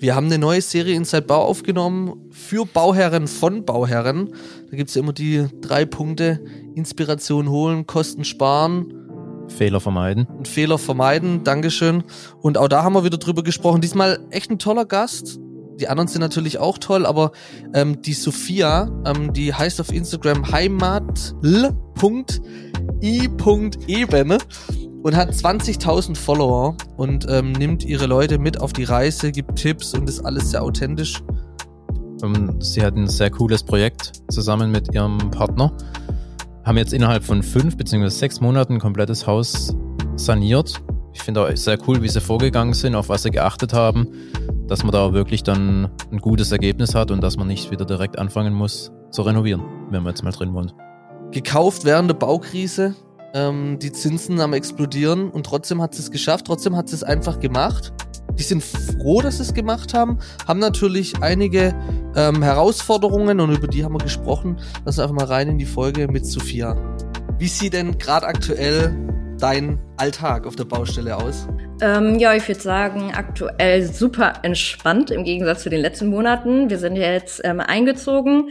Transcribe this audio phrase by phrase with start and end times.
[0.00, 4.32] Wir haben eine neue Serie Inside Bau aufgenommen für Bauherren von Bauherren.
[4.70, 6.40] Da gibt es ja immer die drei Punkte:
[6.74, 8.94] Inspiration holen, Kosten sparen.
[9.48, 10.26] Fehler vermeiden.
[10.26, 12.02] Und Fehler vermeiden, Dankeschön.
[12.40, 13.82] Und auch da haben wir wieder drüber gesprochen.
[13.82, 15.38] Diesmal echt ein toller Gast.
[15.78, 17.32] Die anderen sind natürlich auch toll, aber
[17.74, 21.42] ähm, die Sophia, ähm, die heißt auf Instagram heimatl.i.eben
[25.02, 29.94] und hat 20.000 Follower und ähm, nimmt ihre Leute mit auf die Reise, gibt Tipps
[29.94, 31.22] und ist alles sehr authentisch.
[32.22, 35.72] Ähm, sie hat ein sehr cooles Projekt zusammen mit ihrem Partner.
[36.64, 38.08] Haben jetzt innerhalb von fünf bzw.
[38.08, 39.74] sechs Monaten ein komplettes Haus
[40.16, 40.82] saniert.
[41.12, 44.08] Ich finde auch sehr cool, wie sie vorgegangen sind, auf was sie geachtet haben,
[44.68, 48.18] dass man da wirklich dann ein gutes Ergebnis hat und dass man nicht wieder direkt
[48.18, 50.74] anfangen muss zu renovieren, wenn man jetzt mal drin wohnt.
[51.32, 52.94] Gekauft während der Baukrise,
[53.34, 57.02] ähm, die Zinsen am explodieren und trotzdem hat sie es geschafft, trotzdem hat sie es
[57.02, 57.92] einfach gemacht.
[58.34, 61.74] Die sind froh, dass sie es gemacht haben, haben natürlich einige
[62.16, 64.58] ähm, Herausforderungen und über die haben wir gesprochen.
[64.84, 66.76] Lass einfach mal rein in die Folge mit Sophia.
[67.38, 68.94] Wie sieht denn gerade aktuell
[69.38, 71.48] dein Alltag auf der Baustelle aus?
[71.80, 76.70] Ähm, ja, ich würde sagen, aktuell super entspannt im Gegensatz zu den letzten Monaten.
[76.70, 78.50] Wir sind jetzt ähm, eingezogen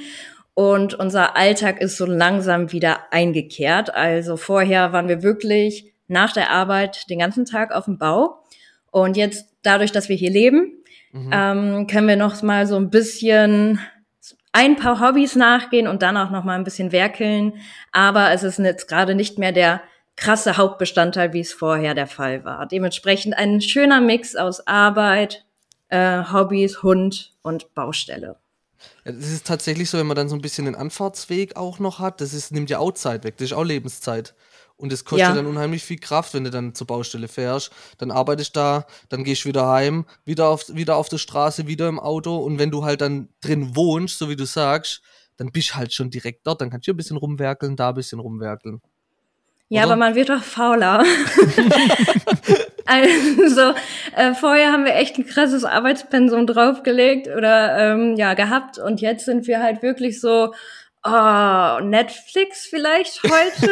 [0.60, 3.96] und unser Alltag ist so langsam wieder eingekehrt.
[3.96, 8.44] Also vorher waren wir wirklich nach der Arbeit den ganzen Tag auf dem Bau.
[8.92, 10.74] Und jetzt dadurch, dass wir hier leben,
[11.14, 11.30] mhm.
[11.32, 13.80] ähm, können wir noch mal so ein bisschen
[14.52, 17.54] ein paar Hobbys nachgehen und dann auch noch mal ein bisschen werkeln.
[17.94, 19.82] Aber es ist jetzt gerade nicht mehr der
[20.18, 22.66] krasse Hauptbestandteil, wie es vorher der Fall war.
[22.66, 25.46] Dementsprechend ein schöner Mix aus Arbeit,
[25.88, 28.36] äh, Hobbys, Hund und Baustelle.
[29.12, 32.22] Das ist tatsächlich so, wenn man dann so ein bisschen den Anfahrtsweg auch noch hat,
[32.22, 34.36] das ist, nimmt ja auch Zeit weg, das ist auch Lebenszeit.
[34.78, 35.36] Und es kostet ja.
[35.36, 37.70] dann unheimlich viel Kraft, wenn du dann zur Baustelle fährst.
[37.98, 41.90] Dann arbeitest da, dann gehst du wieder heim, wieder auf, wieder auf der Straße, wieder
[41.90, 42.38] im Auto.
[42.38, 45.02] Und wenn du halt dann drin wohnst, so wie du sagst,
[45.36, 46.62] dann bist du halt schon direkt dort.
[46.62, 48.82] Dann kannst du ein bisschen rumwerkeln, da ein bisschen rumwerkeln.
[49.68, 49.92] Ja, Oder?
[49.92, 51.04] aber man wird doch fauler.
[52.90, 53.74] also
[54.16, 59.26] äh, vorher haben wir echt ein krasses Arbeitspensum draufgelegt oder ähm, ja gehabt und jetzt
[59.26, 60.54] sind wir halt wirklich so
[61.06, 63.70] oh, Netflix vielleicht heute,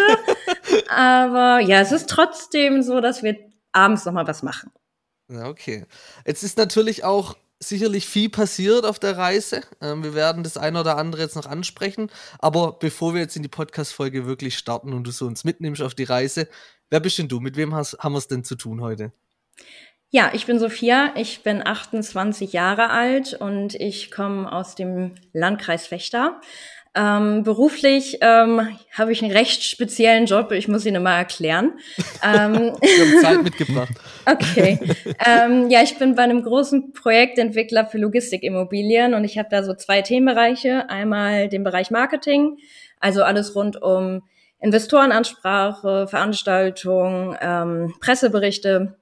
[0.89, 3.38] aber ja, es ist trotzdem so, dass wir
[3.72, 4.72] abends noch mal was machen.
[5.29, 5.85] Ja, okay.
[6.25, 9.61] Jetzt ist natürlich auch sicherlich viel passiert auf der Reise.
[9.81, 12.09] Ähm, wir werden das eine oder andere jetzt noch ansprechen.
[12.39, 15.95] Aber bevor wir jetzt in die Podcast-Folge wirklich starten und du so uns mitnimmst auf
[15.95, 16.47] die Reise,
[16.89, 17.39] wer bist denn du?
[17.39, 19.11] Mit wem hast, haben wir es denn zu tun heute?
[20.09, 25.85] Ja, ich bin Sophia, ich bin 28 Jahre alt und ich komme aus dem Landkreis
[25.85, 26.39] Fechter.
[26.95, 31.73] Ähm, beruflich ähm, habe ich einen recht speziellen Job, ich muss ihn mal erklären.
[32.23, 33.93] ähm, Wir haben Zeit mitgebracht.
[34.29, 34.77] Okay.
[35.25, 39.73] ähm, ja, ich bin bei einem großen Projektentwickler für Logistikimmobilien und ich habe da so
[39.73, 40.89] zwei Themenbereiche.
[40.89, 42.57] Einmal den Bereich Marketing,
[42.99, 44.23] also alles rund um
[44.59, 48.97] Investorenansprache, Veranstaltungen, ähm, Presseberichte.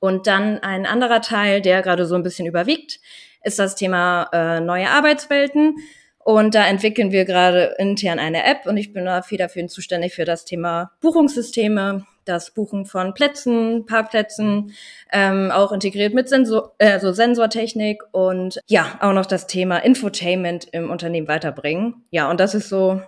[0.00, 3.00] Und dann ein anderer Teil, der gerade so ein bisschen überwiegt,
[3.42, 5.76] ist das Thema äh, neue Arbeitswelten.
[6.24, 10.24] Und da entwickeln wir gerade intern eine App und ich bin da federführend zuständig für
[10.24, 14.72] das Thema Buchungssysteme, das Buchen von Plätzen, Parkplätzen,
[15.10, 20.68] ähm, auch integriert mit Sensor, äh, so Sensortechnik und ja, auch noch das Thema Infotainment
[20.70, 22.04] im Unternehmen weiterbringen.
[22.10, 23.02] Ja, und das ist so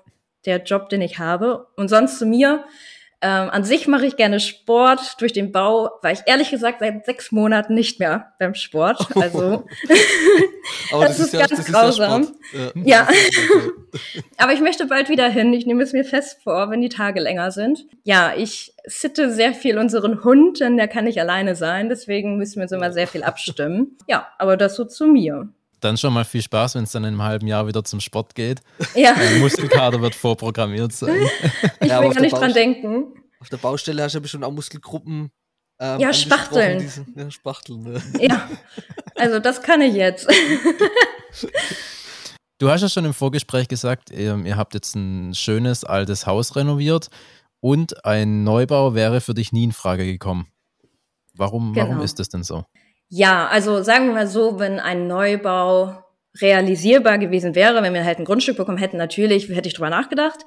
[0.47, 1.67] der Job, den ich habe.
[1.77, 2.65] Und sonst zu mir.
[3.27, 5.17] Ähm, an sich mache ich gerne Sport.
[5.19, 8.99] Durch den Bau war ich ehrlich gesagt seit sechs Monaten nicht mehr beim Sport.
[9.15, 9.65] Also
[10.91, 12.29] das, das, ist, ja, ganz das grausam.
[12.53, 13.09] Ja, ja.
[14.37, 15.55] aber ich möchte bald wieder hin.
[15.55, 17.87] Ich nehme es mir fest vor, wenn die Tage länger sind.
[18.03, 21.89] Ja, ich sitte sehr viel unseren Hund, denn der kann nicht alleine sein.
[21.89, 23.97] Deswegen müssen wir uns immer sehr viel abstimmen.
[24.07, 25.49] Ja, aber das so zu mir
[25.85, 28.35] dann schon mal viel Spaß, wenn es dann in einem halben Jahr wieder zum Sport
[28.35, 28.61] geht.
[28.95, 29.15] Ja.
[29.15, 31.15] Der Muskelkater wird vorprogrammiert sein.
[31.81, 33.13] Ich ja, will gar nicht dran denken.
[33.41, 35.31] Auf der Baustelle hast du ja bestimmt auch Muskelgruppen.
[35.79, 36.79] Ähm, ja, Spachteln.
[36.79, 37.83] Diese, ja, Spachteln.
[37.83, 38.03] Ne?
[38.19, 38.49] Ja,
[39.17, 40.29] also das kann ich jetzt.
[42.59, 46.55] Du hast ja schon im Vorgespräch gesagt, ihr, ihr habt jetzt ein schönes altes Haus
[46.55, 47.09] renoviert
[47.59, 50.47] und ein Neubau wäre für dich nie in Frage gekommen.
[51.35, 51.89] Warum, genau.
[51.89, 52.65] warum ist das denn so?
[53.09, 56.05] Ja, also sagen wir mal so, wenn ein Neubau
[56.41, 60.41] realisierbar gewesen wäre, wenn wir halt ein Grundstück bekommen hätten, natürlich hätte ich drüber nachgedacht.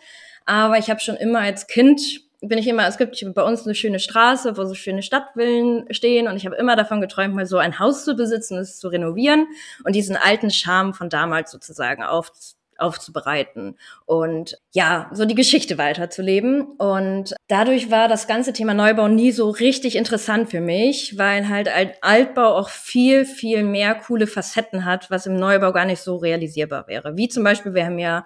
[0.46, 2.02] Aber ich habe schon immer als Kind
[2.42, 6.28] bin ich immer, es gibt bei uns eine schöne Straße, wo so schöne Stadtvillen stehen
[6.28, 9.48] und ich habe immer davon geträumt, mal so ein Haus zu besitzen, es zu renovieren
[9.84, 12.32] und diesen alten Charme von damals sozusagen auf,
[12.78, 16.62] aufzubereiten und ja, so die Geschichte weiterzuleben.
[16.62, 21.70] Und dadurch war das ganze Thema Neubau nie so richtig interessant für mich, weil halt
[22.02, 26.88] Altbau auch viel, viel mehr coole Facetten hat, was im Neubau gar nicht so realisierbar
[26.88, 27.18] wäre.
[27.18, 28.26] Wie zum Beispiel, wir haben ja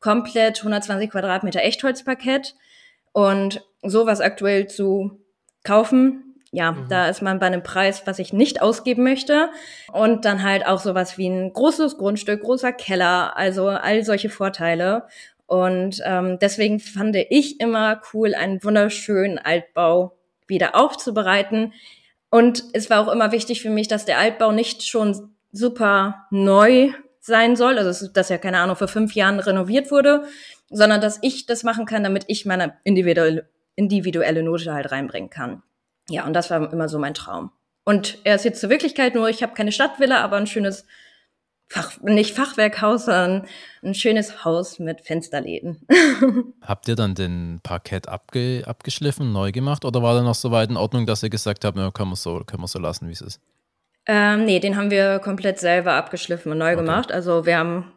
[0.00, 2.54] komplett 120 Quadratmeter Echtholzparkett
[3.12, 5.20] und sowas aktuell zu
[5.62, 6.88] kaufen, ja, mhm.
[6.88, 9.50] da ist man bei einem Preis, was ich nicht ausgeben möchte.
[9.92, 15.06] Und dann halt auch sowas wie ein großes Grundstück, großer Keller, also all solche Vorteile.
[15.46, 20.16] Und ähm, deswegen fand ich immer cool, einen wunderschönen Altbau
[20.46, 21.72] wieder aufzubereiten.
[22.30, 26.92] Und es war auch immer wichtig für mich, dass der Altbau nicht schon super neu
[27.20, 30.24] sein soll, also dass ja keine Ahnung vor fünf Jahren renoviert wurde,
[30.70, 35.62] sondern dass ich das machen kann, damit ich meine individuelle, individuelle Note halt reinbringen kann.
[36.10, 37.50] Ja, und das war immer so mein Traum.
[37.84, 40.84] Und er ist jetzt zur Wirklichkeit, nur ich habe keine Stadtvilla, aber ein schönes
[41.68, 43.46] Fach, nicht Fachwerkhaus, sondern
[43.84, 45.86] ein schönes Haus mit Fensterläden.
[46.62, 50.68] habt ihr dann den Parkett abge, abgeschliffen, neu gemacht oder war der noch so weit
[50.68, 53.12] in Ordnung, dass ihr gesagt habt, ja, können wir so, können wir so lassen, wie
[53.12, 53.40] es ist?
[54.06, 56.80] Ähm, nee, den haben wir komplett selber abgeschliffen und neu okay.
[56.80, 57.12] gemacht.
[57.12, 57.92] Also wir haben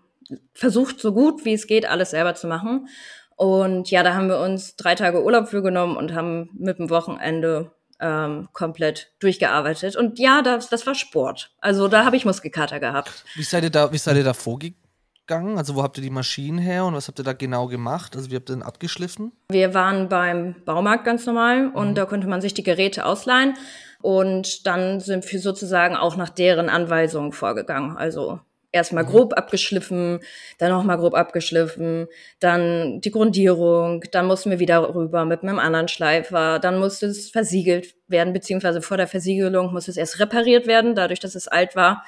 [0.53, 2.87] versucht, so gut wie es geht, alles selber zu machen.
[3.35, 6.91] Und ja, da haben wir uns drei Tage Urlaub für genommen und haben mit dem
[6.91, 7.71] Wochenende
[8.03, 9.95] ähm, komplett durchgearbeitet.
[9.95, 11.51] Und ja, das, das war Sport.
[11.59, 13.23] Also da habe ich Muskelkater gehabt.
[13.35, 15.57] Wie seid ihr da, wie seid ihr da vorgegangen?
[15.57, 18.15] Also wo habt ihr die Maschinen her und was habt ihr da genau gemacht?
[18.15, 19.31] Also wie habt ihr denn abgeschliffen?
[19.49, 21.95] Wir waren beim Baumarkt ganz normal und mhm.
[21.95, 23.55] da konnte man sich die Geräte ausleihen.
[24.01, 27.95] Und dann sind wir sozusagen auch nach deren Anweisungen vorgegangen.
[27.95, 28.41] Also
[28.73, 29.09] erstmal mhm.
[29.09, 30.19] grob abgeschliffen,
[30.57, 32.07] dann nochmal grob abgeschliffen,
[32.39, 37.29] dann die Grundierung, dann mussten wir wieder rüber mit einem anderen Schleifer, dann musste es
[37.29, 41.75] versiegelt werden, beziehungsweise vor der Versiegelung musste es erst repariert werden, dadurch, dass es alt
[41.75, 42.03] war,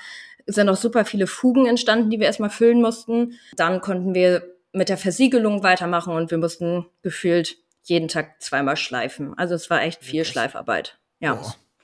[0.48, 3.40] sind auch super viele Fugen entstanden, die wir erstmal füllen mussten.
[3.56, 9.38] Dann konnten wir mit der Versiegelung weitermachen und wir mussten gefühlt jeden Tag zweimal schleifen.
[9.38, 10.98] Also es war echt viel Schleifarbeit.
[11.20, 11.42] Ja.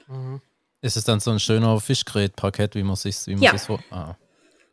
[0.08, 0.42] Mhm.
[0.82, 3.58] Ist es dann so ein schöner Fischgrätparkett, wie man sich wie man ja.
[3.58, 4.16] so ah.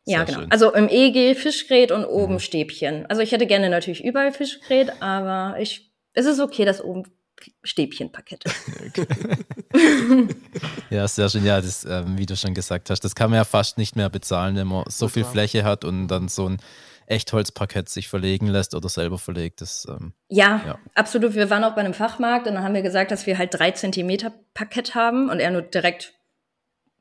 [0.08, 0.40] Ja, genau.
[0.40, 0.50] Schön.
[0.50, 2.40] Also im EG Fischgrät und oben mhm.
[2.40, 3.06] Stäbchen.
[3.06, 7.04] Also ich hätte gerne natürlich überall Fischgrät, aber ich, es ist okay, dass oben
[7.62, 8.42] Stäbchenparkett
[10.90, 11.44] ja, sehr schön.
[11.44, 14.08] Ja, das, ähm, wie du schon gesagt hast, das kann man ja fast nicht mehr
[14.08, 16.56] bezahlen, wenn man so viel Fläche hat und dann so ein
[17.06, 19.60] Echtholzparkett sich verlegen lässt oder selber verlegt.
[19.60, 21.34] Das, ähm, ja, ja, absolut.
[21.34, 23.70] Wir waren auch bei einem Fachmarkt und dann haben wir gesagt, dass wir halt drei
[23.70, 26.17] Zentimeter Parkett haben und er nur direkt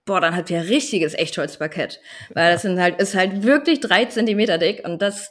[0.07, 1.99] boah, dann hat wir richtiges Echtholzparkett.
[2.33, 5.29] Weil das sind halt, ist halt wirklich drei Zentimeter dick und das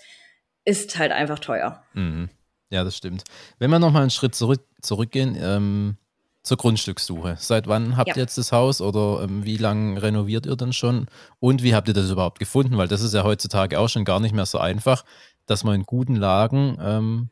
[0.65, 1.83] ist halt einfach teuer.
[1.95, 2.29] Mhm.
[2.71, 3.25] Ja, das stimmt.
[3.59, 5.97] Wenn wir nochmal einen Schritt zurück, zurückgehen, ähm,
[6.43, 7.37] zur Grundstückssuche.
[7.41, 8.17] Seit wann habt ja.
[8.17, 11.09] ihr jetzt das Haus oder ähm, wie lange renoviert ihr denn schon?
[11.41, 12.79] Und wie habt ihr das überhaupt gefunden?
[12.79, 15.05] Weil das ist ja heutzutage auch schon gar nicht mehr so einfach,
[15.47, 17.31] dass man in guten Lagen ähm,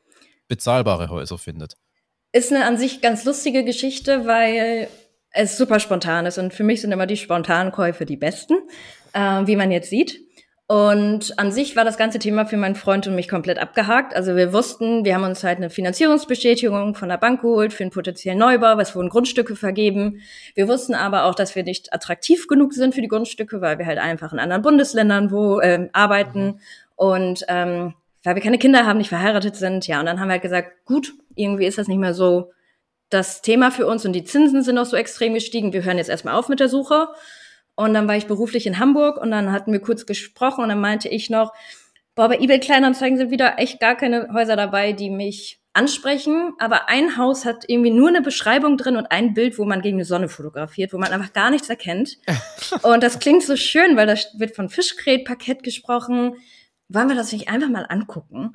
[0.48, 1.76] bezahlbare Häuser findet.
[2.32, 4.88] Ist eine an sich ganz lustige Geschichte, weil
[5.34, 6.38] es super spontan ist.
[6.38, 8.54] Und für mich sind immer die spontanen Käufe die besten,
[9.12, 10.20] äh, wie man jetzt sieht.
[10.66, 14.16] Und an sich war das ganze Thema für meinen Freund und mich komplett abgehakt.
[14.16, 17.90] Also wir wussten, wir haben uns halt eine Finanzierungsbestätigung von der Bank geholt für einen
[17.90, 20.22] potenziellen Neubau, es wurden Grundstücke vergeben.
[20.54, 23.84] Wir wussten aber auch, dass wir nicht attraktiv genug sind für die Grundstücke, weil wir
[23.84, 26.60] halt einfach in anderen Bundesländern wo äh, arbeiten
[26.96, 27.92] und ähm,
[28.22, 29.86] weil wir keine Kinder haben, nicht verheiratet sind.
[29.86, 32.52] Ja, und dann haben wir halt gesagt, gut, irgendwie ist das nicht mehr so
[33.10, 35.72] das Thema für uns und die Zinsen sind auch so extrem gestiegen.
[35.72, 37.08] Wir hören jetzt erstmal auf mit der Suche.
[37.76, 40.80] Und dann war ich beruflich in Hamburg und dann hatten wir kurz gesprochen und dann
[40.80, 41.52] meinte ich noch,
[42.14, 46.88] boah, bei eBay Kleinanzeigen sind wieder echt gar keine Häuser dabei, die mich ansprechen, aber
[46.88, 50.04] ein Haus hat irgendwie nur eine Beschreibung drin und ein Bild, wo man gegen die
[50.04, 52.18] Sonne fotografiert, wo man einfach gar nichts erkennt.
[52.82, 56.36] und das klingt so schön, weil da wird von Fischgrätparkett gesprochen.
[56.88, 58.52] Wollen wir das nicht einfach mal angucken?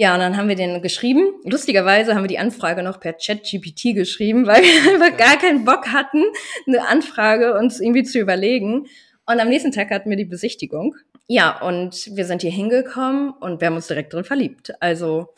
[0.00, 1.34] Ja, und dann haben wir den geschrieben.
[1.44, 5.88] Lustigerweise haben wir die Anfrage noch per Chat-GPT geschrieben, weil wir einfach gar keinen Bock
[5.88, 6.22] hatten,
[6.66, 8.86] eine Anfrage uns irgendwie zu überlegen.
[9.26, 10.96] Und am nächsten Tag hatten wir die Besichtigung.
[11.26, 14.72] Ja, und wir sind hier hingekommen und wir haben uns direkt drin verliebt.
[14.80, 15.34] Also,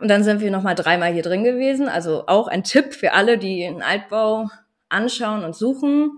[0.00, 1.90] und dann sind wir noch mal dreimal hier drin gewesen.
[1.90, 4.48] Also auch ein Tipp für alle, die einen Altbau
[4.88, 6.12] anschauen und suchen.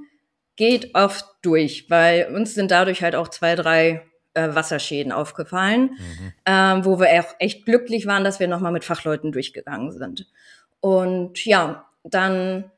[0.54, 4.02] Geht oft durch, weil uns sind dadurch halt auch zwei, drei
[4.49, 6.32] äh, Wasserschäden aufgefallen, mhm.
[6.47, 10.26] ähm, wo wir auch echt glücklich waren, dass wir nochmal mit Fachleuten durchgegangen sind.
[10.80, 12.70] Und ja, dann,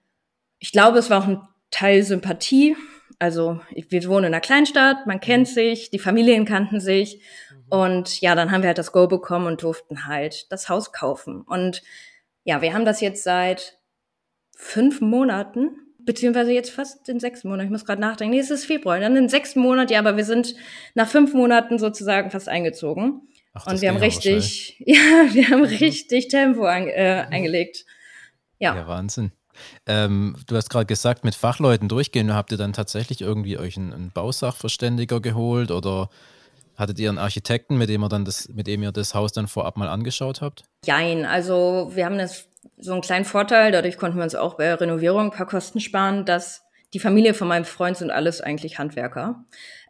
[0.58, 1.40] ich glaube, es war auch ein
[1.70, 2.76] Teil Sympathie.
[3.18, 5.52] Also wir wohnen in einer Kleinstadt, man kennt mhm.
[5.52, 7.22] sich, die Familien kannten sich.
[7.50, 7.72] Mhm.
[7.72, 11.42] Und ja, dann haben wir halt das Go bekommen und durften halt das Haus kaufen.
[11.42, 11.82] Und
[12.44, 13.78] ja, wir haben das jetzt seit
[14.56, 15.70] fünf Monaten
[16.04, 17.64] beziehungsweise jetzt fast in sechs Monaten.
[17.64, 18.34] Ich muss gerade nachdenken.
[18.34, 19.00] Nee, es ist Februar.
[19.00, 20.54] Dann in sechs Monaten, ja, aber wir sind
[20.94, 23.22] nach fünf Monaten sozusagen fast eingezogen.
[23.54, 25.66] Ach, und wir haben richtig, ja, wir haben mhm.
[25.66, 27.32] richtig Tempo an, äh, mhm.
[27.32, 27.84] eingelegt.
[28.58, 28.76] Ja.
[28.76, 29.32] ja, Wahnsinn.
[29.86, 32.34] Ähm, du hast gerade gesagt, mit Fachleuten durchgehen.
[32.34, 36.08] Habt ihr dann tatsächlich irgendwie euch einen, einen Bausachverständiger geholt oder
[36.76, 39.48] hattet ihr einen Architekten, mit dem ihr dann das, mit dem ihr das Haus dann
[39.48, 40.64] vorab mal angeschaut habt?
[40.86, 42.48] Jein, also wir haben das
[42.82, 45.80] so einen kleinen Vorteil, dadurch konnten wir uns auch bei der Renovierung ein paar Kosten
[45.80, 49.44] sparen, dass die Familie von meinem Freund sind alles eigentlich Handwerker,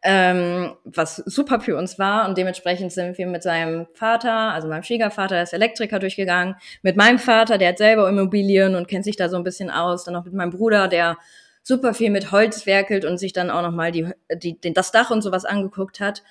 [0.05, 2.29] ähm, was super für uns war.
[2.29, 6.55] Und dementsprechend sind wir mit seinem Vater, also meinem Schwiegervater, der ist Elektriker, durchgegangen.
[6.83, 10.05] Mit meinem Vater, der hat selber Immobilien und kennt sich da so ein bisschen aus.
[10.05, 11.19] Dann auch mit meinem Bruder, der
[11.65, 15.11] super viel mit Holz werkelt und sich dann auch noch mal die, die, das Dach
[15.11, 16.23] und sowas angeguckt hat.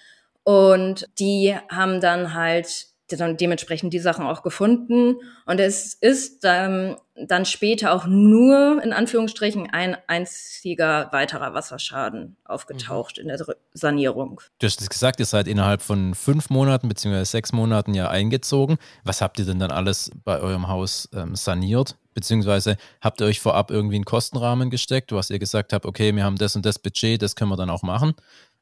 [0.44, 5.16] Und die haben dann halt dann dementsprechend die Sachen auch gefunden.
[5.46, 13.18] Und es ist ähm, dann später auch nur in Anführungsstrichen ein einziger weiterer Wasserschaden aufgetaucht
[13.18, 13.24] mhm.
[13.24, 14.42] in der Sanierung.
[14.60, 17.24] Du hast es gesagt, ihr seid innerhalb von fünf Monaten bzw.
[17.24, 18.78] sechs Monaten ja eingezogen.
[19.04, 21.96] Was habt ihr denn dann alles bei eurem Haus ähm, saniert?
[22.14, 26.24] Beziehungsweise habt ihr euch vorab irgendwie einen Kostenrahmen gesteckt, was ihr gesagt habt, okay, wir
[26.24, 28.16] haben das und das Budget, das können wir dann auch machen?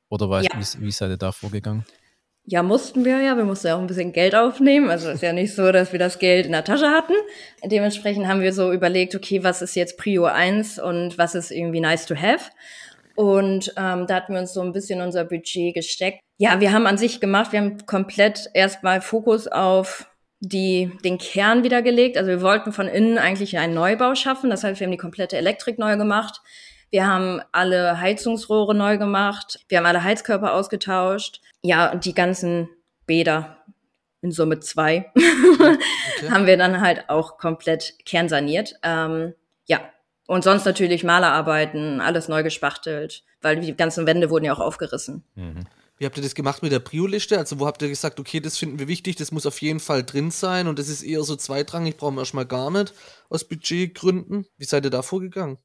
[0.10, 0.50] Oder war ja.
[0.56, 1.86] wie, wie seid ihr da vorgegangen?
[2.46, 3.38] Ja, mussten wir ja.
[3.38, 4.90] Wir mussten ja auch ein bisschen Geld aufnehmen.
[4.90, 7.14] Also ist ja nicht so, dass wir das Geld in der Tasche hatten.
[7.64, 11.80] Dementsprechend haben wir so überlegt, okay, was ist jetzt Prio 1 und was ist irgendwie
[11.80, 12.50] nice to have.
[13.16, 16.22] Und ähm, da hatten wir uns so ein bisschen unser Budget gesteckt.
[16.38, 21.64] Ja, wir haben an sich gemacht, wir haben komplett erstmal Fokus auf die, den Kern
[21.64, 22.18] wieder gelegt.
[22.18, 24.50] Also wir wollten von innen eigentlich einen Neubau schaffen.
[24.50, 26.42] Das heißt, wir haben die komplette Elektrik neu gemacht.
[26.92, 29.60] Wir haben alle Heizungsrohre neu gemacht.
[29.68, 31.42] Wir haben alle Heizkörper ausgetauscht.
[31.62, 32.70] Ja, und die ganzen
[33.06, 33.64] Bäder,
[34.22, 36.30] in Summe zwei, okay.
[36.30, 38.76] haben wir dann halt auch komplett kernsaniert.
[38.84, 39.34] Ähm,
[39.66, 39.82] ja,
[40.28, 45.24] und sonst natürlich Malerarbeiten, alles neu gespachtelt, weil die ganzen Wände wurden ja auch aufgerissen.
[45.36, 45.66] Mhm.
[45.98, 47.38] Wie habt ihr das gemacht mit der Prio-Liste?
[47.38, 50.04] Also wo habt ihr gesagt, okay, das finden wir wichtig, das muss auf jeden Fall
[50.04, 52.94] drin sein und das ist eher so zweitrangig, brauchen wir erstmal gar nicht
[53.28, 54.46] aus Budgetgründen.
[54.58, 55.58] Wie seid ihr da vorgegangen?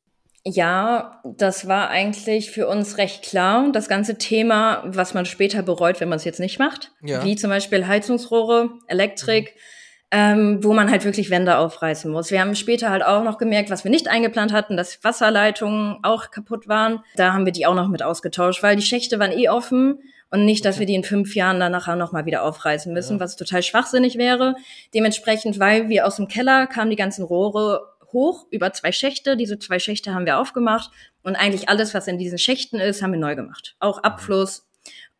[0.47, 3.71] Ja, das war eigentlich für uns recht klar.
[3.73, 7.25] Das ganze Thema, was man später bereut, wenn man es jetzt nicht macht, ja.
[7.25, 10.19] wie zum Beispiel Heizungsrohre, Elektrik, mhm.
[10.19, 12.31] ähm, wo man halt wirklich Wände aufreißen muss.
[12.31, 16.31] Wir haben später halt auch noch gemerkt, was wir nicht eingeplant hatten, dass Wasserleitungen auch
[16.31, 17.01] kaputt waren.
[17.17, 19.99] Da haben wir die auch noch mit ausgetauscht, weil die Schächte waren eh offen
[20.31, 23.21] und nicht, dass wir die in fünf Jahren dann nachher nochmal wieder aufreißen müssen, ja.
[23.21, 24.57] was total schwachsinnig wäre.
[24.93, 29.37] Dementsprechend, weil wir aus dem Keller kamen die ganzen Rohre hoch über zwei Schächte.
[29.37, 30.90] Diese zwei Schächte haben wir aufgemacht
[31.23, 33.76] und eigentlich alles, was in diesen Schächten ist, haben wir neu gemacht.
[33.80, 34.04] Auch mhm.
[34.04, 34.66] Abfluss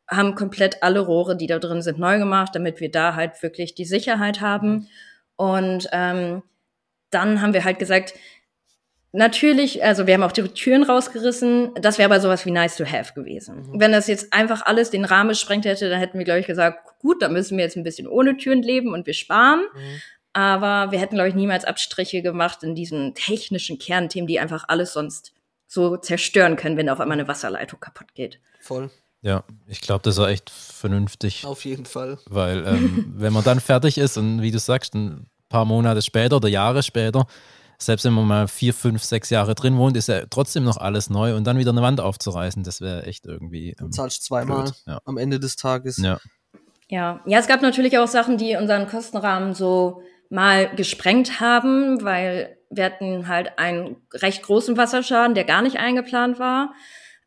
[0.09, 3.75] haben komplett alle Rohre, die da drin sind, neu gemacht, damit wir da halt wirklich
[3.75, 4.89] die Sicherheit haben.
[5.37, 6.43] Und ähm,
[7.11, 8.15] dann haben wir halt gesagt,
[9.13, 12.85] natürlich, also wir haben auch die Türen rausgerissen, das wäre aber sowas wie nice to
[12.85, 13.71] have gewesen.
[13.71, 13.81] Mhm.
[13.81, 16.99] Wenn das jetzt einfach alles den Rahmen gesprengt hätte, dann hätten wir, glaube ich, gesagt,
[16.99, 19.61] gut, dann müssen wir jetzt ein bisschen ohne Türen leben und wir sparen.
[19.61, 20.03] Mhm.
[20.35, 24.93] Aber wir hätten, glaube ich, niemals Abstriche gemacht in diesen technischen Kernthemen, die einfach alles
[24.93, 25.33] sonst
[25.67, 28.41] so zerstören können, wenn auf einmal eine Wasserleitung kaputt geht.
[28.61, 28.91] Voll.
[29.23, 31.47] Ja, ich glaube, das war echt vernünftig.
[31.47, 32.19] Auf jeden Fall.
[32.27, 36.37] Weil ähm, wenn man dann fertig ist und wie du sagst, ein paar Monate später
[36.37, 37.27] oder Jahre später,
[37.79, 41.11] selbst wenn man mal vier, fünf, sechs Jahre drin wohnt, ist ja trotzdem noch alles
[41.11, 43.71] neu und dann wieder eine Wand aufzureißen, das wäre echt irgendwie.
[43.71, 45.01] Ähm, du zahlst zweimal ja.
[45.05, 45.99] am Ende des Tages.
[45.99, 46.19] Ja.
[46.89, 47.23] ja.
[47.25, 52.85] Ja, es gab natürlich auch Sachen, die unseren Kostenrahmen so mal gesprengt haben, weil wir
[52.85, 56.75] hatten halt einen recht großen Wasserschaden, der gar nicht eingeplant war.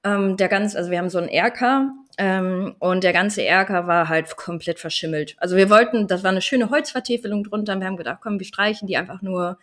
[0.04, 4.10] Ähm, der ganz, also wir haben so einen Erker ähm, und der ganze Erker war
[4.10, 5.36] halt komplett verschimmelt.
[5.38, 7.74] Also wir wollten, das war eine schöne Holzvertäfelung drunter.
[7.74, 9.58] Und wir haben gedacht, komm, wir streichen die einfach nur.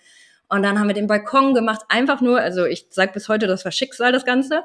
[0.49, 3.65] Und dann haben wir den Balkon gemacht, einfach nur, also ich sag bis heute, das
[3.65, 4.63] war Schicksal, das Ganze,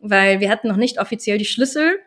[0.00, 2.00] weil wir hatten noch nicht offiziell die Schlüssel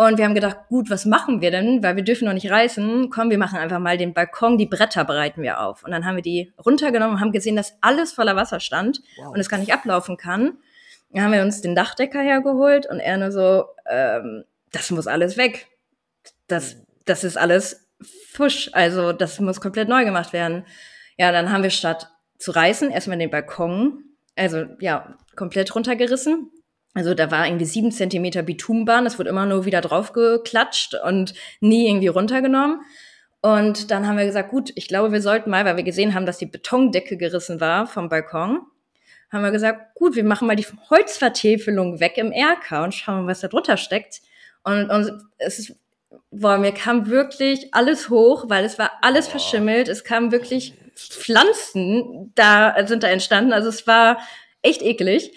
[0.00, 1.82] und wir haben gedacht, gut, was machen wir denn?
[1.82, 3.10] Weil wir dürfen noch nicht reißen.
[3.10, 5.82] Komm, wir machen einfach mal den Balkon, die Bretter bereiten wir auf.
[5.82, 9.34] Und dann haben wir die runtergenommen und haben gesehen, dass alles voller Wasser stand wow.
[9.34, 10.56] und es gar nicht ablaufen kann.
[11.10, 15.36] Dann haben wir uns den Dachdecker hergeholt und er nur so, ähm, das muss alles
[15.36, 15.66] weg.
[16.46, 17.88] Das, das ist alles
[18.30, 18.70] Fusch.
[18.74, 20.64] Also das muss komplett neu gemacht werden.
[21.16, 24.04] Ja, dann haben wir statt zu reißen erstmal den Balkon,
[24.36, 26.52] also ja, komplett runtergerissen
[26.98, 31.88] also da war irgendwie sieben Zentimeter Bitumenbahn, das wurde immer nur wieder draufgeklatscht und nie
[31.88, 32.80] irgendwie runtergenommen.
[33.40, 36.26] Und dann haben wir gesagt, gut, ich glaube, wir sollten mal, weil wir gesehen haben,
[36.26, 38.62] dass die Betondecke gerissen war vom Balkon,
[39.30, 43.40] haben wir gesagt, gut, wir machen mal die Holzvertäfelung weg im Erker und schauen, was
[43.40, 44.22] da drunter steckt.
[44.64, 45.76] Und, und es ist,
[46.32, 49.32] boah, mir kam wirklich alles hoch, weil es war alles boah.
[49.32, 49.86] verschimmelt.
[49.86, 53.52] Es kamen wirklich Pflanzen da, sind da entstanden.
[53.52, 54.18] Also es war
[54.62, 55.32] echt eklig.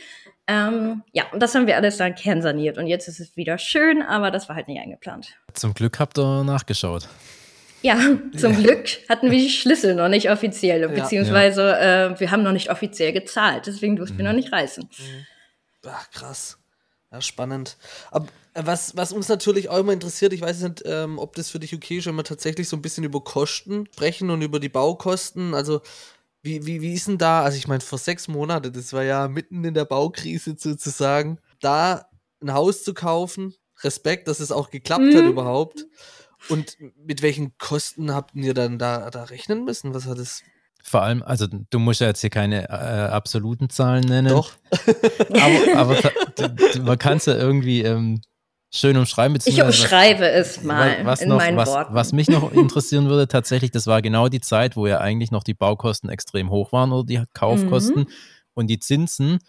[0.52, 2.78] Ähm, ja, und das haben wir alles dann kernsaniert.
[2.78, 5.30] Und jetzt ist es wieder schön, aber das war halt nicht eingeplant.
[5.54, 7.08] Zum Glück habt ihr nachgeschaut.
[7.82, 7.98] Ja,
[8.38, 8.62] zum.
[8.62, 12.06] Glück hatten wir die Schlüssel noch nicht offiziell, beziehungsweise ja.
[12.08, 14.20] Äh, wir haben noch nicht offiziell gezahlt, deswegen durften mhm.
[14.20, 14.84] wir noch nicht reißen.
[14.84, 15.26] Mhm.
[15.88, 16.60] Ach, krass.
[17.12, 17.78] Ja, spannend.
[18.12, 21.50] Aber äh, was, was uns natürlich auch immer interessiert, ich weiß nicht, ähm, ob das
[21.50, 24.60] für dich okay ist, wenn wir tatsächlich so ein bisschen über Kosten sprechen und über
[24.60, 25.54] die Baukosten.
[25.54, 25.82] Also,
[26.44, 29.28] wie, wie, wie ist denn da, also ich meine, vor sechs Monaten, das war ja
[29.28, 32.08] mitten in der Baukrise sozusagen, da
[32.42, 35.18] ein Haus zu kaufen, Respekt, dass es auch geklappt mhm.
[35.18, 35.86] hat überhaupt.
[36.50, 39.94] Und mit welchen Kosten habt ihr dann da, da rechnen müssen?
[39.94, 40.44] Was hat es?
[40.84, 44.30] Vor allem, also du musst ja jetzt hier keine äh, absoluten Zahlen nennen.
[44.30, 44.54] Doch.
[45.30, 45.98] aber, aber
[46.82, 48.22] man kann es ja irgendwie ähm,
[48.72, 49.38] schön umschreiben.
[49.46, 51.94] Ich umschreibe was, es mal was in noch, meinen was, Worten.
[51.94, 55.44] Was mich noch interessieren würde, tatsächlich, das war genau die Zeit, wo ja eigentlich noch
[55.44, 58.08] die Baukosten extrem hoch waren oder die Kaufkosten mhm.
[58.54, 59.40] und die Zinsen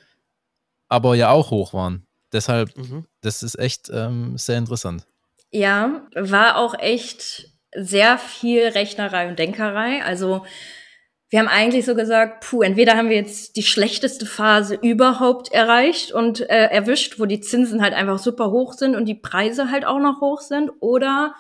[0.89, 2.07] aber ja auch hoch waren.
[2.33, 3.07] Deshalb, mhm.
[3.23, 5.07] das ist echt ähm, sehr interessant.
[5.51, 10.03] Ja, war auch echt sehr viel Rechnerei und Denkerei.
[10.05, 10.45] Also
[11.33, 16.13] wir haben eigentlich so gesagt, puh, entweder haben wir jetzt die schlechteste Phase überhaupt erreicht
[16.13, 19.87] und äh, erwischt, wo die Zinsen halt einfach super hoch sind und die Preise halt
[19.87, 21.35] auch noch hoch sind, oder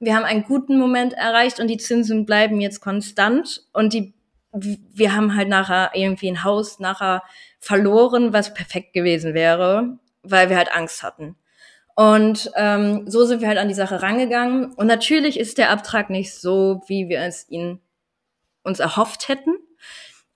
[0.00, 4.14] wir haben einen guten Moment erreicht und die Zinsen bleiben jetzt konstant und die
[4.52, 7.22] wir haben halt nachher irgendwie ein Haus nachher
[7.60, 11.36] verloren, was perfekt gewesen wäre, weil wir halt Angst hatten.
[11.94, 14.72] Und ähm, so sind wir halt an die Sache rangegangen.
[14.72, 17.80] Und natürlich ist der Abtrag nicht so, wie wir es ihn
[18.66, 19.56] uns erhofft hätten.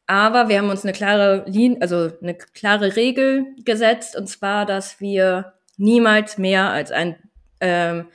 [0.06, 5.00] Aber wir haben uns eine klare Linie, also eine klare Regel gesetzt, und zwar, dass
[5.00, 7.16] wir niemals mehr als ein
[7.60, 8.06] ähm,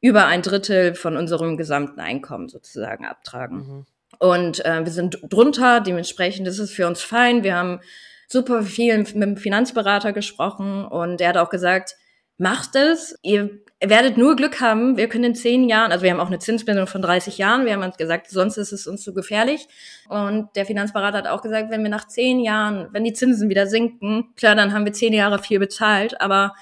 [0.00, 3.56] über ein Drittel von unserem gesamten Einkommen sozusagen abtragen.
[3.56, 3.86] Mhm.
[4.18, 7.42] Und äh, wir sind drunter, dementsprechend ist es für uns fein.
[7.42, 7.80] Wir haben
[8.28, 11.96] super viel mit dem Finanzberater gesprochen und der hat auch gesagt,
[12.38, 13.18] macht es.
[13.22, 14.98] Ihr werdet nur Glück haben.
[14.98, 17.64] Wir können in zehn Jahren, also wir haben auch eine Zinsbindung von 30 Jahren.
[17.64, 19.68] Wir haben uns gesagt, sonst ist es uns zu gefährlich.
[20.08, 23.66] Und der Finanzberater hat auch gesagt, wenn wir nach zehn Jahren, wenn die Zinsen wieder
[23.66, 26.54] sinken, klar, dann haben wir zehn Jahre viel bezahlt, aber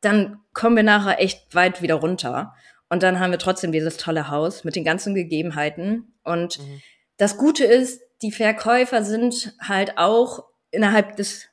[0.00, 2.54] dann kommen wir nachher echt weit wieder runter.
[2.88, 6.14] Und dann haben wir trotzdem dieses tolle Haus mit den ganzen Gegebenheiten.
[6.24, 6.82] Und mhm.
[7.18, 11.48] das Gute ist, die Verkäufer sind halt auch innerhalb des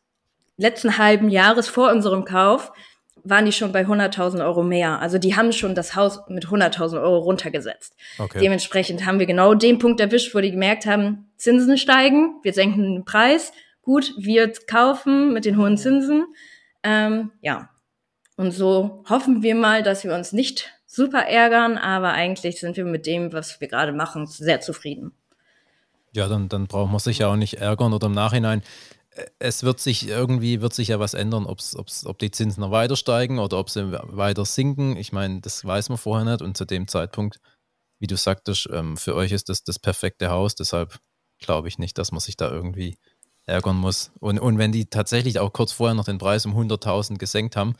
[0.57, 2.71] letzten halben Jahres vor unserem Kauf
[3.25, 4.99] waren die schon bei 100.000 Euro mehr.
[5.01, 7.95] Also die haben schon das Haus mit 100.000 Euro runtergesetzt.
[8.19, 8.39] Okay.
[8.39, 12.83] Dementsprechend haben wir genau den Punkt erwischt, wo die gemerkt haben, Zinsen steigen, wir senken
[12.83, 13.51] den Preis.
[13.81, 16.25] Gut, wir kaufen mit den hohen Zinsen.
[16.83, 17.69] Ähm, ja.
[18.37, 22.85] Und so hoffen wir mal, dass wir uns nicht super ärgern, aber eigentlich sind wir
[22.85, 25.11] mit dem, was wir gerade machen, sehr zufrieden.
[26.13, 28.61] Ja, dann, dann braucht man sich ja auch nicht ärgern oder im Nachhinein
[29.39, 32.71] es wird sich irgendwie, wird sich ja was ändern, ob's, ob's, ob die Zinsen noch
[32.71, 34.97] weiter steigen oder ob sie weiter sinken.
[34.97, 37.39] Ich meine, das weiß man vorher nicht und zu dem Zeitpunkt,
[37.99, 40.99] wie du sagtest, ähm, für euch ist das das perfekte Haus, deshalb
[41.39, 42.97] glaube ich nicht, dass man sich da irgendwie
[43.45, 44.11] ärgern muss.
[44.19, 47.75] Und, und wenn die tatsächlich auch kurz vorher noch den Preis um 100.000 gesenkt haben,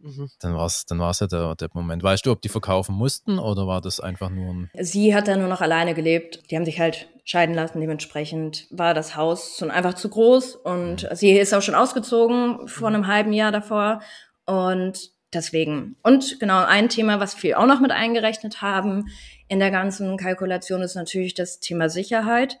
[0.00, 0.30] Mhm.
[0.40, 2.02] Dann war es dann war's ja der, der Moment.
[2.02, 4.70] Weißt du, ob die verkaufen mussten oder war das einfach nur ein.
[4.78, 6.50] Sie hat da nur noch alleine gelebt.
[6.50, 7.80] Die haben sich halt scheiden lassen.
[7.80, 11.14] Dementsprechend war das Haus schon einfach zu groß und mhm.
[11.14, 14.00] sie ist auch schon ausgezogen vor einem halben Jahr davor.
[14.46, 15.96] Und deswegen.
[16.02, 19.06] Und genau, ein Thema, was wir auch noch mit eingerechnet haben
[19.48, 22.58] in der ganzen Kalkulation, ist natürlich das Thema Sicherheit.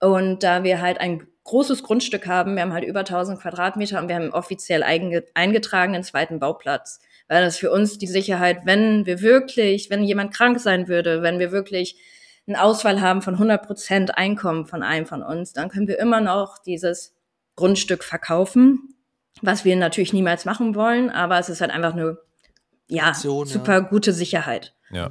[0.00, 2.54] Und da wir halt ein großes Grundstück haben.
[2.54, 7.00] Wir haben halt über 1000 Quadratmeter und wir haben offiziell eingetragenen zweiten Bauplatz.
[7.26, 11.38] Weil das für uns die Sicherheit, wenn wir wirklich, wenn jemand krank sein würde, wenn
[11.38, 11.98] wir wirklich
[12.46, 16.20] einen Ausfall haben von 100 Prozent Einkommen von einem von uns, dann können wir immer
[16.20, 17.14] noch dieses
[17.56, 18.94] Grundstück verkaufen,
[19.42, 22.18] was wir natürlich niemals machen wollen, aber es ist halt einfach eine
[22.88, 23.80] ja, Option, super ja.
[23.80, 24.74] gute Sicherheit.
[24.90, 25.10] Ja.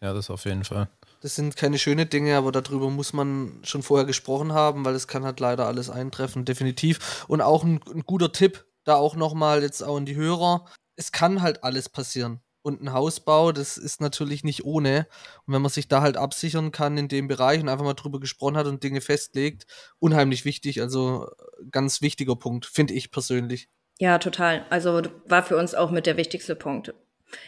[0.00, 0.88] ja, das auf jeden Fall.
[1.20, 5.08] Das sind keine schönen Dinge, aber darüber muss man schon vorher gesprochen haben, weil es
[5.08, 7.26] kann halt leider alles eintreffen, definitiv.
[7.28, 10.66] Und auch ein, ein guter Tipp, da auch nochmal jetzt auch an die Hörer.
[10.96, 12.40] Es kann halt alles passieren.
[12.62, 15.06] Und ein Hausbau, das ist natürlich nicht ohne.
[15.46, 18.20] Und wenn man sich da halt absichern kann in dem Bereich und einfach mal drüber
[18.20, 19.66] gesprochen hat und Dinge festlegt,
[19.98, 20.80] unheimlich wichtig.
[20.80, 21.28] Also
[21.70, 23.68] ganz wichtiger Punkt, finde ich persönlich.
[23.98, 24.64] Ja, total.
[24.70, 26.94] Also war für uns auch mit der wichtigste Punkt.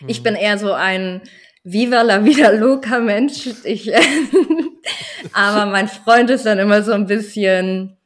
[0.01, 0.09] Mhm.
[0.09, 1.23] Ich bin eher so ein,
[1.63, 3.49] Viva la vida loca Mensch.
[3.65, 3.93] Ich,
[5.33, 7.97] aber mein Freund ist dann immer so ein bisschen,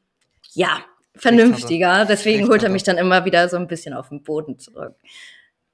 [0.52, 0.84] ja,
[1.16, 2.04] vernünftiger.
[2.04, 4.94] Deswegen holt er mich dann immer wieder so ein bisschen auf den Boden zurück.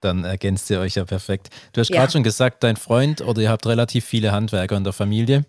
[0.01, 1.49] Dann ergänzt ihr euch ja perfekt.
[1.73, 1.97] Du hast ja.
[1.97, 5.45] gerade schon gesagt, dein Freund oder ihr habt relativ viele Handwerker in der Familie.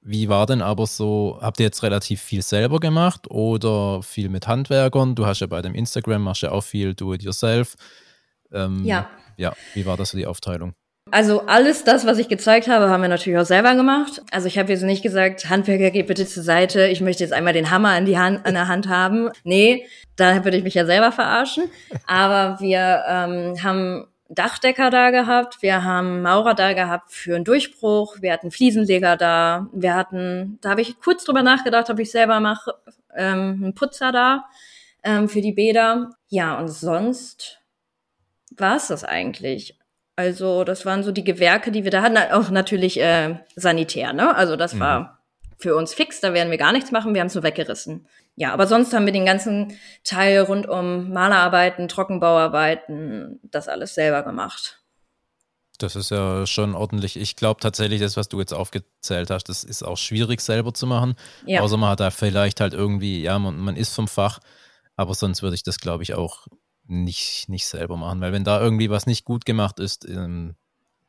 [0.00, 4.46] Wie war denn aber so, habt ihr jetzt relativ viel selber gemacht oder viel mit
[4.46, 5.16] Handwerkern?
[5.16, 7.74] Du hast ja bei dem Instagram, machst ja auch viel Do-it-yourself.
[8.52, 9.10] Ähm, ja.
[9.36, 10.74] Ja, wie war das so die Aufteilung?
[11.10, 14.22] Also alles das, was ich gezeigt habe, haben wir natürlich auch selber gemacht.
[14.30, 17.52] Also ich habe jetzt nicht gesagt, Handwerker geht bitte zur Seite, ich möchte jetzt einmal
[17.52, 19.30] den Hammer in, die Hand, in der Hand haben.
[19.44, 21.64] Nee, da würde ich mich ja selber verarschen.
[22.06, 28.16] Aber wir ähm, haben Dachdecker da gehabt, wir haben Maurer da gehabt für einen Durchbruch,
[28.20, 32.38] wir hatten Fliesenleger da, wir hatten, da habe ich kurz drüber nachgedacht, ob ich selber
[32.38, 32.74] mache,
[33.16, 34.44] ähm, einen Putzer da
[35.02, 36.10] ähm, für die Bäder.
[36.28, 37.60] Ja, und sonst
[38.50, 39.77] war es das eigentlich.
[40.18, 44.34] Also das waren so die Gewerke, die wir da hatten, auch natürlich äh, sanitär, ne?
[44.34, 44.80] Also das mhm.
[44.80, 45.18] war
[45.58, 48.08] für uns fix, da werden wir gar nichts machen, wir haben es nur weggerissen.
[48.34, 54.24] Ja, aber sonst haben wir den ganzen Teil rund um Malerarbeiten, Trockenbauarbeiten, das alles selber
[54.24, 54.80] gemacht.
[55.78, 57.16] Das ist ja schon ordentlich.
[57.16, 60.88] Ich glaube tatsächlich, das, was du jetzt aufgezählt hast, das ist auch schwierig selber zu
[60.88, 61.14] machen.
[61.46, 61.60] Ja.
[61.60, 64.40] Außer man hat da vielleicht halt irgendwie, ja, man, man ist vom Fach,
[64.96, 66.48] aber sonst würde ich das, glaube ich, auch
[66.88, 68.20] nicht, nicht selber machen.
[68.20, 70.54] Weil wenn da irgendwie was nicht gut gemacht ist, ähm,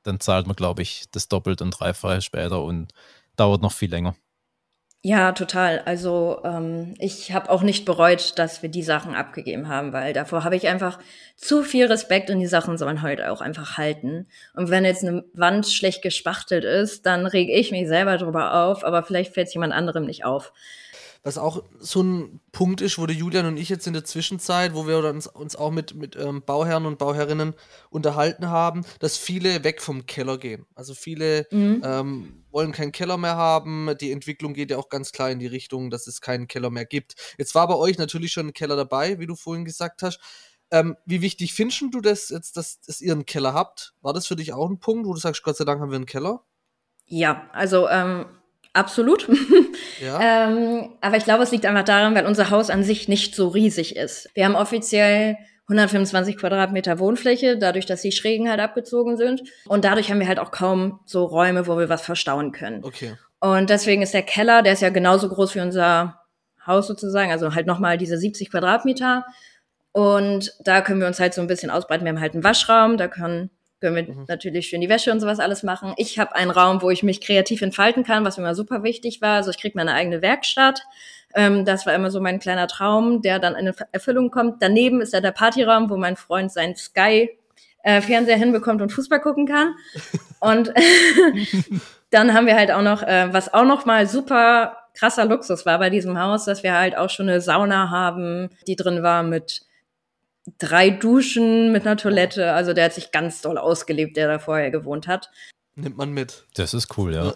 [0.03, 2.93] dann zahlt man, glaube ich, das doppelt und dreifache später und
[3.35, 4.15] dauert noch viel länger.
[5.01, 5.79] Ja, total.
[5.85, 10.43] Also ähm, ich habe auch nicht bereut, dass wir die Sachen abgegeben haben, weil davor
[10.43, 10.99] habe ich einfach
[11.37, 14.27] zu viel Respekt und die Sachen sollen heute halt auch einfach halten.
[14.53, 18.83] Und wenn jetzt eine Wand schlecht gespachtelt ist, dann reg ich mich selber drüber auf,
[18.83, 20.51] aber vielleicht fällt es jemand anderem nicht auf
[21.23, 24.73] was auch so ein Punkt ist, wo der Julian und ich jetzt in der Zwischenzeit,
[24.73, 27.53] wo wir uns, uns auch mit, mit ähm, Bauherren und Bauherrinnen
[27.89, 30.65] unterhalten haben, dass viele weg vom Keller gehen.
[30.75, 31.81] Also viele mhm.
[31.83, 33.93] ähm, wollen keinen Keller mehr haben.
[33.99, 36.85] Die Entwicklung geht ja auch ganz klar in die Richtung, dass es keinen Keller mehr
[36.85, 37.15] gibt.
[37.37, 40.19] Jetzt war bei euch natürlich schon ein Keller dabei, wie du vorhin gesagt hast.
[40.71, 43.95] Ähm, wie wichtig findest du das jetzt, dass, dass ihr einen Keller habt?
[44.01, 45.95] War das für dich auch ein Punkt, wo du sagst, Gott sei Dank haben wir
[45.95, 46.43] einen Keller?
[47.05, 48.25] Ja, also ähm,
[48.73, 49.27] Absolut.
[50.01, 50.47] Ja.
[50.47, 53.49] ähm, aber ich glaube, es liegt einfach daran, weil unser Haus an sich nicht so
[53.49, 54.29] riesig ist.
[54.33, 55.35] Wir haben offiziell
[55.67, 59.43] 125 Quadratmeter Wohnfläche, dadurch, dass die Schrägen halt abgezogen sind.
[59.67, 62.85] Und dadurch haben wir halt auch kaum so Räume, wo wir was verstauen können.
[62.85, 63.15] Okay.
[63.39, 66.21] Und deswegen ist der Keller, der ist ja genauso groß wie unser
[66.65, 69.25] Haus sozusagen, also halt nochmal diese 70 Quadratmeter.
[69.91, 72.05] Und da können wir uns halt so ein bisschen ausbreiten.
[72.05, 73.49] Wir haben halt einen Waschraum, da können
[73.79, 74.25] können wir mhm.
[74.27, 75.93] natürlich schön die Wäsche und sowas alles machen.
[75.97, 79.21] Ich habe einen Raum, wo ich mich kreativ entfalten kann, was mir immer super wichtig
[79.21, 79.35] war.
[79.35, 80.81] Also ich kriege meine eigene Werkstatt.
[81.33, 84.61] Ähm, das war immer so mein kleiner Traum, der dann in Erfüllung kommt.
[84.61, 87.29] Daneben ist da der Partyraum, wo mein Freund sein Sky
[87.83, 89.75] äh, Fernseher hinbekommt und Fußball gucken kann.
[90.41, 90.73] Und
[92.11, 95.79] dann haben wir halt auch noch, äh, was auch noch mal super krasser Luxus war
[95.79, 99.63] bei diesem Haus, dass wir halt auch schon eine Sauna haben, die drin war mit
[100.57, 102.53] drei Duschen mit einer Toilette.
[102.53, 105.29] Also der hat sich ganz doll ausgelebt, der da vorher gewohnt hat.
[105.75, 106.45] Nimmt man mit.
[106.55, 107.25] Das ist cool, ja.
[107.25, 107.33] Ja,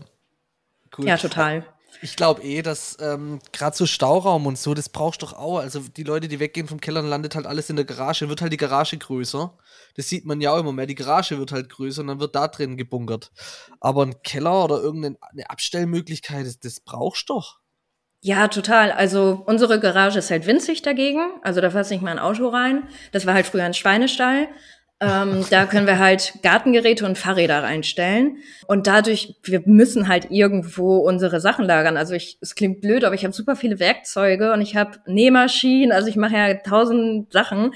[0.97, 1.07] cool.
[1.07, 1.65] ja total.
[2.01, 5.59] Ich glaube eh, dass ähm, gerade so Stauraum und so, das brauchst du doch auch.
[5.59, 8.51] Also die Leute, die weggehen vom Keller, landet halt alles in der Garage, wird halt
[8.51, 9.57] die Garage größer.
[9.95, 10.87] Das sieht man ja auch immer mehr.
[10.87, 13.31] Die Garage wird halt größer und dann wird da drin gebunkert.
[13.79, 17.59] Aber ein Keller oder irgendeine Abstellmöglichkeit, das, das brauchst du doch.
[18.25, 18.93] Ja, total.
[18.93, 21.19] Also unsere Garage ist halt winzig dagegen.
[21.41, 22.83] Also da passt nicht mal ein Auto rein.
[23.11, 24.47] Das war halt früher ein Schweinestall.
[25.01, 28.37] Ähm, da können wir halt Gartengeräte und Fahrräder reinstellen.
[28.65, 31.97] Und dadurch, wir müssen halt irgendwo unsere Sachen lagern.
[31.97, 35.91] Also ich, es klingt blöd, aber ich habe super viele Werkzeuge und ich habe Nähmaschinen.
[35.91, 37.73] Also ich mache ja tausend Sachen.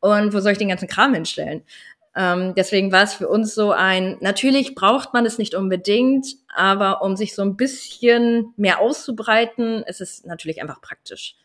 [0.00, 1.62] Und wo soll ich den ganzen Kram hinstellen?
[2.16, 7.02] Ähm, deswegen war es für uns so ein, natürlich braucht man es nicht unbedingt, aber
[7.02, 11.36] um sich so ein bisschen mehr auszubreiten, ist es natürlich einfach praktisch.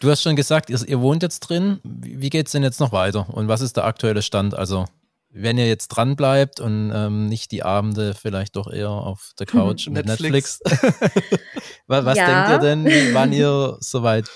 [0.00, 1.80] Du hast schon gesagt, ihr, ihr wohnt jetzt drin.
[1.84, 3.26] Wie geht es denn jetzt noch weiter?
[3.32, 4.54] Und was ist der aktuelle Stand?
[4.54, 4.84] Also,
[5.30, 9.46] wenn ihr jetzt dran bleibt und ähm, nicht die Abende vielleicht doch eher auf der
[9.46, 10.60] Couch mit Netflix.
[10.64, 11.40] Netflix.
[11.86, 12.26] was ja.
[12.26, 14.28] denkt ihr denn, wann ihr soweit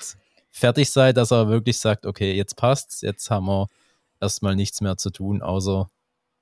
[0.50, 3.66] fertig seid, dass er wirklich sagt, okay, jetzt passt's, jetzt haben wir
[4.20, 5.88] erstmal nichts mehr zu tun, außer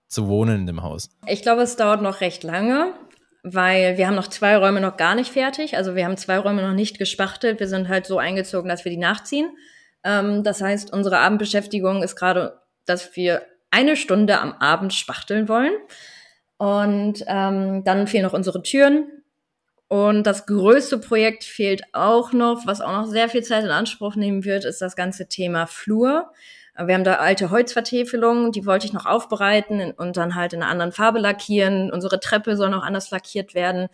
[0.08, 1.08] zu wohnen in dem Haus?
[1.26, 2.92] Ich glaube, es dauert noch recht lange,
[3.42, 5.76] weil wir haben noch zwei Räume noch gar nicht fertig.
[5.76, 7.60] Also wir haben zwei Räume noch nicht gespachtelt.
[7.60, 9.50] Wir sind halt so eingezogen, dass wir die nachziehen.
[10.04, 15.72] Ähm, das heißt, unsere Abendbeschäftigung ist gerade, dass wir eine Stunde am Abend spachteln wollen.
[16.56, 19.10] Und ähm, dann fehlen noch unsere Türen.
[19.88, 24.16] Und das größte Projekt fehlt auch noch, was auch noch sehr viel Zeit in Anspruch
[24.16, 26.30] nehmen wird, ist das ganze Thema Flur.
[26.76, 30.70] Wir haben da alte Holzvertäfelungen, die wollte ich noch aufbereiten und dann halt in einer
[30.70, 31.92] anderen Farbe lackieren.
[31.92, 33.88] Unsere Treppe soll noch anders lackiert werden.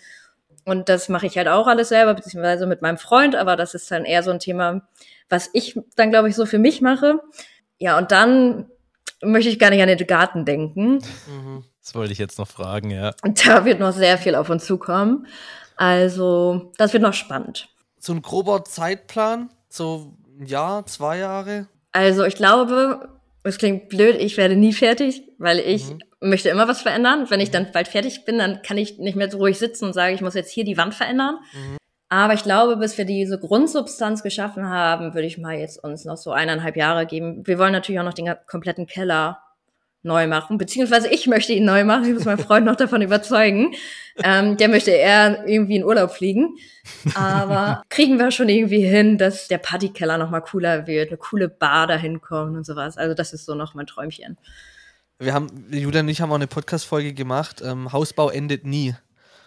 [0.65, 3.91] Und das mache ich halt auch alles selber, beziehungsweise mit meinem Freund, aber das ist
[3.91, 4.83] dann eher so ein Thema,
[5.29, 7.21] was ich dann, glaube ich, so für mich mache.
[7.79, 8.71] Ja, und dann
[9.23, 11.01] möchte ich gar nicht an den Garten denken.
[11.27, 11.65] Mhm.
[11.83, 13.15] Das wollte ich jetzt noch fragen, ja.
[13.23, 15.27] Und da wird noch sehr viel auf uns zukommen.
[15.77, 17.69] Also, das wird noch spannend.
[17.99, 21.67] So ein grober Zeitplan, so ein Jahr, zwei Jahre?
[21.93, 23.09] Also ich glaube,
[23.43, 25.99] es klingt blöd, ich werde nie fertig, weil ich mhm.
[26.21, 27.27] möchte immer was verändern.
[27.29, 27.53] Wenn ich mhm.
[27.53, 30.21] dann bald fertig bin, dann kann ich nicht mehr so ruhig sitzen und sagen, ich
[30.21, 31.39] muss jetzt hier die Wand verändern.
[31.53, 31.77] Mhm.
[32.13, 36.17] Aber ich glaube, bis wir diese Grundsubstanz geschaffen haben, würde ich mal jetzt uns noch
[36.17, 37.47] so eineinhalb Jahre geben.
[37.47, 39.39] Wir wollen natürlich auch noch den kompletten Keller
[40.03, 42.05] neu machen, beziehungsweise ich möchte ihn neu machen.
[42.07, 43.75] Ich muss meinen Freund noch davon überzeugen.
[44.23, 46.57] Ähm, der möchte eher irgendwie in Urlaub fliegen.
[47.15, 51.49] Aber kriegen wir schon irgendwie hin, dass der Partykeller noch mal cooler wird, eine coole
[51.49, 52.97] Bar dahin kommt und sowas.
[52.97, 54.39] Also das ist so noch mein Träumchen.
[55.19, 57.61] Wir haben, Julia und ich haben auch eine Podcast-Folge gemacht.
[57.63, 58.95] Ähm, Hausbau endet nie.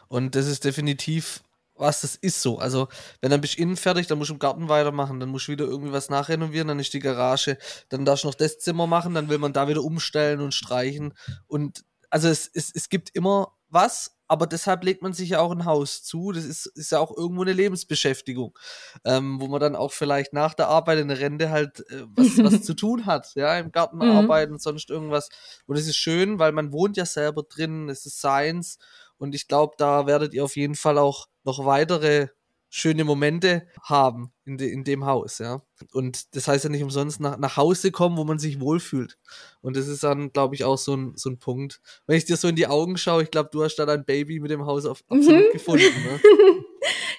[0.08, 1.42] Und das ist definitiv
[1.84, 2.58] was, das ist so.
[2.58, 2.88] Also,
[3.22, 5.52] wenn dann bist du innen fertig, dann musst du im Garten weitermachen, dann musst du
[5.52, 9.14] wieder irgendwie was nachrenovieren, dann ist die Garage, dann darfst du noch das Zimmer machen,
[9.14, 11.14] dann will man da wieder umstellen und streichen.
[11.46, 15.52] Und also es, es, es gibt immer was, aber deshalb legt man sich ja auch
[15.52, 16.32] ein Haus zu.
[16.32, 18.58] Das ist, ist ja auch irgendwo eine Lebensbeschäftigung,
[19.06, 22.38] ähm, wo man dann auch vielleicht nach der Arbeit in der Rente halt äh, was,
[22.44, 24.04] was zu tun hat, ja, im Garten mhm.
[24.04, 25.30] arbeiten, sonst irgendwas.
[25.66, 28.78] Und es ist schön, weil man wohnt ja selber drin, es ist Science
[29.18, 32.28] und ich glaube, da werdet ihr auf jeden Fall auch noch weitere
[32.76, 35.62] schöne Momente haben in, de, in dem Haus, ja.
[35.92, 39.20] Und das heißt ja nicht umsonst nach, nach Hause kommen, wo man sich wohlfühlt.
[39.62, 41.82] Und das ist dann, glaube ich, auch so ein, so ein Punkt.
[42.08, 44.40] Wenn ich dir so in die Augen schaue, ich glaube, du hast da dein Baby
[44.40, 45.52] mit dem Haus auf, absolut mhm.
[45.52, 45.84] gefunden.
[45.84, 46.20] Ne?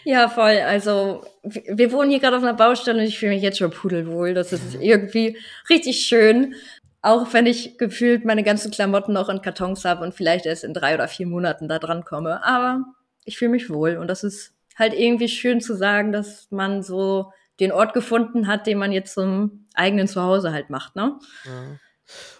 [0.04, 0.59] ja, voll.
[0.59, 4.35] Also wir wohnen hier gerade auf einer Baustelle und ich fühle mich jetzt schon pudelwohl.
[4.35, 5.38] Das ist irgendwie
[5.70, 6.57] richtig schön.
[7.05, 10.73] Auch wenn ich gefühlt meine ganzen Klamotten noch in Kartons habe und vielleicht erst in
[10.73, 12.43] drei oder vier Monaten da dran komme.
[12.43, 12.83] Aber
[13.27, 17.31] ich fühle mich wohl und das ist halt irgendwie schön zu sagen, dass man so
[17.61, 21.19] den Ort gefunden hat, den man jetzt zum eigenen Zuhause halt macht, ne?
[21.45, 21.79] Ja.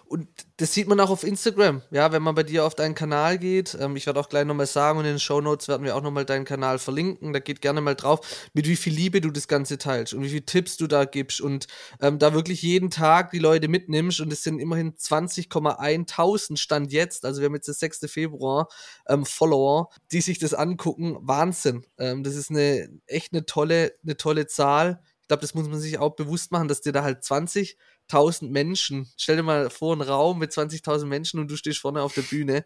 [0.07, 3.39] Und das sieht man auch auf Instagram, ja, wenn man bei dir auf deinen Kanal
[3.39, 3.75] geht.
[3.79, 6.01] Ähm, ich werde auch gleich nochmal sagen und in den Show Notes werden wir auch
[6.01, 7.33] nochmal deinen Kanal verlinken.
[7.33, 10.29] Da geht gerne mal drauf, mit wie viel Liebe du das Ganze teilst und wie
[10.29, 11.67] viele Tipps du da gibst und
[12.01, 14.21] ähm, da wirklich jeden Tag die Leute mitnimmst.
[14.21, 18.05] Und es sind immerhin 20,1 Stand jetzt, also wir haben jetzt den 6.
[18.07, 18.67] Februar,
[19.07, 21.17] ähm, Follower, die sich das angucken.
[21.21, 21.85] Wahnsinn.
[21.97, 25.01] Ähm, das ist eine echt eine tolle, eine tolle Zahl.
[25.21, 27.77] Ich glaube, das muss man sich auch bewusst machen, dass dir da halt 20
[28.11, 29.07] 20.000 Menschen.
[29.17, 32.21] Stell dir mal vor, einen Raum mit 20.000 Menschen und du stehst vorne auf der
[32.23, 32.65] Bühne,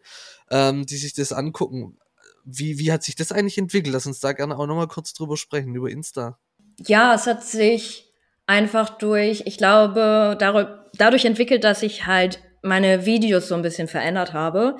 [0.52, 1.98] ähm, die sich das angucken.
[2.46, 3.94] Wie, wie hat sich das eigentlich entwickelt?
[3.94, 6.40] Lass uns da gerne auch nochmal kurz drüber sprechen, über Insta.
[6.86, 8.12] Ja, es hat sich
[8.48, 10.38] einfach durch, ich glaube,
[10.98, 14.78] dadurch entwickelt, dass ich halt meine Videos so ein bisschen verändert habe.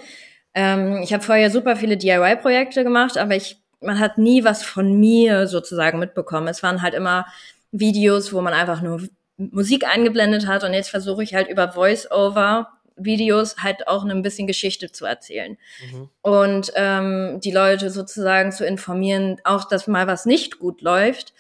[0.54, 5.00] Ähm, ich habe vorher super viele DIY-Projekte gemacht, aber ich, man hat nie was von
[5.00, 6.48] mir sozusagen mitbekommen.
[6.48, 7.26] Es waren halt immer
[7.72, 9.08] Videos, wo man einfach nur
[9.40, 12.68] Musik eingeblendet hat und jetzt versuche ich halt über Voice-Over
[13.02, 15.58] Videos halt auch ein bisschen Geschichte zu erzählen
[15.90, 16.10] mhm.
[16.22, 21.34] und ähm, die Leute sozusagen zu informieren, auch dass mal was nicht gut läuft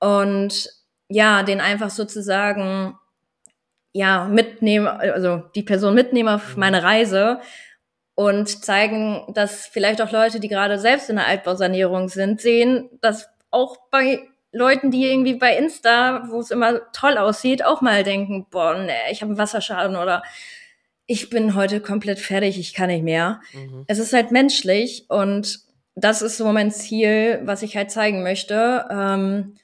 [0.00, 0.70] und
[1.08, 2.98] ja, den einfach sozusagen
[3.92, 6.60] ja mitnehmen, also die Person mitnehmen auf mhm.
[6.60, 7.40] meine Reise
[8.14, 13.28] und zeigen, dass vielleicht auch Leute, die gerade selbst in der Altbausanierung sind, sehen, dass
[13.50, 18.46] auch bei Leuten, die irgendwie bei Insta, wo es immer toll aussieht, auch mal denken,
[18.50, 20.22] boah, nee, ich habe einen Wasserschaden oder
[21.06, 23.40] ich bin heute komplett fertig, ich kann nicht mehr.
[23.52, 23.84] Mhm.
[23.86, 25.60] Es ist halt menschlich und
[25.94, 28.86] das ist so mein Ziel, was ich halt zeigen möchte.
[28.90, 29.54] Ähm,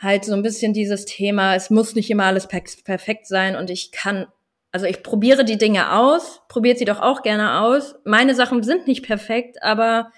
[0.00, 3.68] halt so ein bisschen dieses Thema, es muss nicht immer alles per perfekt sein und
[3.68, 4.26] ich kann,
[4.72, 7.94] also ich probiere die Dinge aus, probiert sie doch auch gerne aus.
[8.04, 10.10] Meine Sachen sind nicht perfekt, aber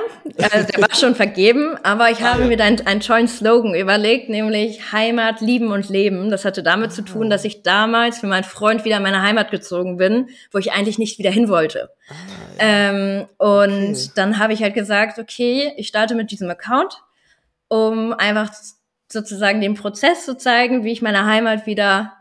[0.52, 2.48] Also der war schon vergeben, aber ich ah, habe ja.
[2.48, 6.30] mir einen, einen tollen Slogan überlegt, nämlich Heimat lieben und leben.
[6.30, 6.94] Das hatte damit ah.
[6.94, 10.58] zu tun, dass ich damals für meinen Freund wieder in meine Heimat gezogen bin, wo
[10.58, 11.90] ich eigentlich nicht wieder hin wollte.
[12.10, 12.14] Ah,
[12.58, 12.90] ja.
[12.90, 14.12] ähm, und okay.
[14.16, 17.02] dann habe ich halt gesagt, okay, ich starte mit diesem Account
[17.70, 18.52] um einfach
[19.12, 22.14] sozusagen den Prozess zu zeigen, wie ich meine Heimat wieder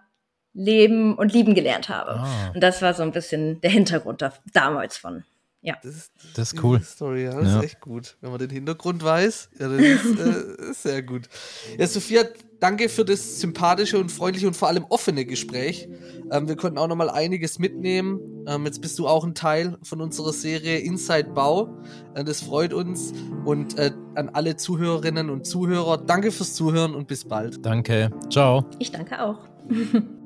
[0.54, 2.20] leben und lieben gelernt habe.
[2.20, 2.50] Ah.
[2.54, 5.24] Und das war so ein bisschen der Hintergrund da, damals von.
[5.60, 5.76] ja.
[5.82, 6.80] Das ist, das ist cool.
[6.82, 7.58] Story, ja, das ja.
[7.58, 8.16] ist echt gut.
[8.20, 11.28] Wenn man den Hintergrund weiß, ja, das ist, äh, ist sehr gut.
[11.76, 12.24] Ja, Sophia,
[12.60, 15.88] danke für das sympathische und freundliche und vor allem offene Gespräch.
[16.30, 18.20] Ähm, wir konnten auch noch mal einiges mitnehmen.
[18.46, 21.68] Ähm, jetzt bist du auch ein Teil von unserer Serie Inside Bau.
[22.14, 23.12] Äh, das freut uns.
[23.44, 27.64] Und äh, an alle Zuhörerinnen und Zuhörer, danke fürs Zuhören und bis bald.
[27.64, 28.10] Danke.
[28.30, 28.64] Ciao.
[28.78, 29.38] Ich danke auch.